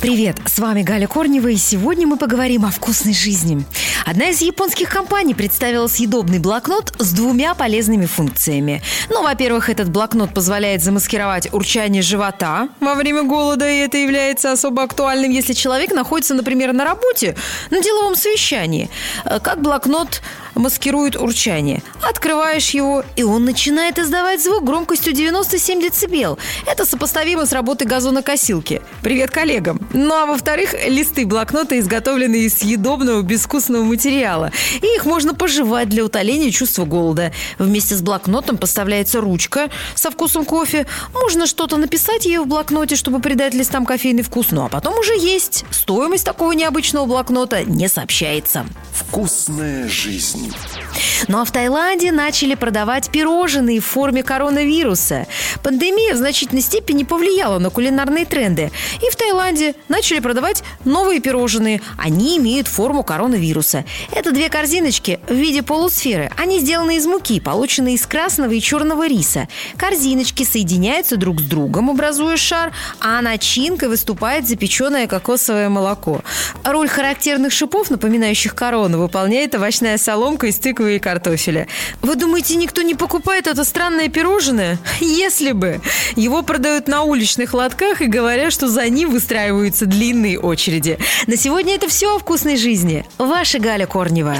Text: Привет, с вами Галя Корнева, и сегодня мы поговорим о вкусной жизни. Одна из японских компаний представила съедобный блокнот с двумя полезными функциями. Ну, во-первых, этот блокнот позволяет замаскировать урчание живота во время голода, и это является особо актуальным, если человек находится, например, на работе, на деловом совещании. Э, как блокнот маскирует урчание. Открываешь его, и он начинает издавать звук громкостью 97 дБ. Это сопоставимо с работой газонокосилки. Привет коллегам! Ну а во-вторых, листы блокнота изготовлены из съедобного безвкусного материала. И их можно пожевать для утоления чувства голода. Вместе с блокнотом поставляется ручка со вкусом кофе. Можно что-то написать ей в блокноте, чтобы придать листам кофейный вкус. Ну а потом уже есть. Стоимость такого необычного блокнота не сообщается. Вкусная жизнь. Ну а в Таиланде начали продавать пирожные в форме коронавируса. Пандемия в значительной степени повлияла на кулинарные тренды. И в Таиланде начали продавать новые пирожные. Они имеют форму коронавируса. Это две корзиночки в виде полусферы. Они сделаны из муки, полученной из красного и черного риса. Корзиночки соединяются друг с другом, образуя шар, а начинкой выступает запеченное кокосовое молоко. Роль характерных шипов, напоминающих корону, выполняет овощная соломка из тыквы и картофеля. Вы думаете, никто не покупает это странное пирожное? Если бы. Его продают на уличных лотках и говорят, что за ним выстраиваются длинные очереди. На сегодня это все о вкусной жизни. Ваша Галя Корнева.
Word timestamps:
Привет, 0.00 0.38
с 0.46 0.58
вами 0.58 0.82
Галя 0.82 1.06
Корнева, 1.06 1.48
и 1.48 1.56
сегодня 1.56 2.06
мы 2.06 2.16
поговорим 2.16 2.64
о 2.64 2.70
вкусной 2.70 3.12
жизни. 3.12 3.62
Одна 4.06 4.30
из 4.30 4.40
японских 4.40 4.88
компаний 4.88 5.34
представила 5.34 5.88
съедобный 5.88 6.38
блокнот 6.38 6.94
с 6.98 7.12
двумя 7.12 7.54
полезными 7.54 8.06
функциями. 8.06 8.82
Ну, 9.10 9.22
во-первых, 9.22 9.68
этот 9.68 9.90
блокнот 9.90 10.32
позволяет 10.32 10.82
замаскировать 10.82 11.52
урчание 11.52 12.00
живота 12.00 12.70
во 12.80 12.94
время 12.94 13.24
голода, 13.24 13.68
и 13.70 13.76
это 13.76 13.98
является 13.98 14.52
особо 14.52 14.84
актуальным, 14.84 15.32
если 15.32 15.52
человек 15.52 15.92
находится, 15.92 16.32
например, 16.32 16.72
на 16.72 16.86
работе, 16.86 17.36
на 17.68 17.82
деловом 17.82 18.16
совещании. 18.16 18.88
Э, 19.26 19.38
как 19.38 19.60
блокнот 19.60 20.22
маскирует 20.54 21.16
урчание. 21.16 21.82
Открываешь 22.02 22.70
его, 22.70 23.04
и 23.16 23.22
он 23.22 23.44
начинает 23.44 23.98
издавать 23.98 24.42
звук 24.42 24.64
громкостью 24.64 25.12
97 25.12 25.80
дБ. 25.80 26.38
Это 26.66 26.86
сопоставимо 26.86 27.46
с 27.46 27.52
работой 27.52 27.86
газонокосилки. 27.86 28.82
Привет 29.02 29.30
коллегам! 29.30 29.80
Ну 29.92 30.14
а 30.14 30.26
во-вторых, 30.26 30.74
листы 30.86 31.26
блокнота 31.26 31.78
изготовлены 31.78 32.40
из 32.40 32.58
съедобного 32.58 33.22
безвкусного 33.22 33.84
материала. 33.84 34.50
И 34.82 34.86
их 34.86 35.04
можно 35.04 35.34
пожевать 35.34 35.88
для 35.88 36.04
утоления 36.04 36.50
чувства 36.50 36.84
голода. 36.84 37.32
Вместе 37.58 37.94
с 37.94 38.02
блокнотом 38.02 38.58
поставляется 38.58 39.20
ручка 39.20 39.70
со 39.94 40.10
вкусом 40.10 40.44
кофе. 40.44 40.86
Можно 41.14 41.46
что-то 41.46 41.76
написать 41.76 42.24
ей 42.24 42.38
в 42.38 42.46
блокноте, 42.46 42.96
чтобы 42.96 43.20
придать 43.20 43.54
листам 43.54 43.86
кофейный 43.86 44.22
вкус. 44.22 44.48
Ну 44.50 44.64
а 44.64 44.68
потом 44.68 44.98
уже 44.98 45.12
есть. 45.14 45.64
Стоимость 45.70 46.24
такого 46.24 46.52
необычного 46.52 47.06
блокнота 47.06 47.64
не 47.64 47.88
сообщается. 47.88 48.66
Вкусная 49.00 49.88
жизнь. 49.88 50.52
Ну 51.26 51.40
а 51.40 51.44
в 51.44 51.50
Таиланде 51.50 52.12
начали 52.12 52.54
продавать 52.54 53.10
пирожные 53.10 53.80
в 53.80 53.86
форме 53.86 54.22
коронавируса. 54.22 55.26
Пандемия 55.62 56.14
в 56.14 56.18
значительной 56.18 56.62
степени 56.62 57.04
повлияла 57.04 57.58
на 57.58 57.70
кулинарные 57.70 58.24
тренды. 58.24 58.70
И 59.02 59.10
в 59.10 59.16
Таиланде 59.16 59.74
начали 59.88 60.20
продавать 60.20 60.62
новые 60.84 61.20
пирожные. 61.20 61.80
Они 61.98 62.38
имеют 62.38 62.68
форму 62.68 63.02
коронавируса. 63.02 63.84
Это 64.12 64.32
две 64.32 64.48
корзиночки 64.48 65.18
в 65.28 65.34
виде 65.34 65.62
полусферы. 65.62 66.30
Они 66.36 66.60
сделаны 66.60 66.96
из 66.96 67.06
муки, 67.06 67.40
полученной 67.40 67.94
из 67.94 68.06
красного 68.06 68.52
и 68.52 68.60
черного 68.60 69.08
риса. 69.08 69.48
Корзиночки 69.76 70.44
соединяются 70.44 71.16
друг 71.16 71.40
с 71.40 71.44
другом, 71.44 71.90
образуя 71.90 72.36
шар, 72.36 72.72
а 73.00 73.20
начинкой 73.22 73.88
выступает 73.88 74.46
запеченное 74.46 75.06
кокосовое 75.06 75.68
молоко. 75.68 76.22
Роль 76.64 76.88
характерных 76.88 77.52
шипов, 77.52 77.90
напоминающих 77.90 78.54
корону, 78.54 78.89
выполняет 78.98 79.54
овощная 79.54 79.98
соломка 79.98 80.46
из 80.46 80.56
тыквы 80.56 80.96
и 80.96 80.98
картофеля. 80.98 81.66
Вы 82.02 82.16
думаете, 82.16 82.56
никто 82.56 82.82
не 82.82 82.94
покупает 82.94 83.46
это 83.46 83.64
странное 83.64 84.08
пирожное? 84.08 84.78
Если 85.00 85.52
бы. 85.52 85.80
Его 86.16 86.42
продают 86.42 86.88
на 86.88 87.02
уличных 87.02 87.54
лотках 87.54 88.02
и 88.02 88.06
говорят, 88.06 88.52
что 88.52 88.68
за 88.68 88.88
ним 88.88 89.10
выстраиваются 89.10 89.86
длинные 89.86 90.38
очереди. 90.38 90.98
На 91.26 91.36
сегодня 91.36 91.74
это 91.74 91.88
все 91.88 92.16
о 92.16 92.18
вкусной 92.18 92.56
жизни. 92.56 93.04
Ваша 93.18 93.58
Галя 93.58 93.86
Корнева. 93.86 94.36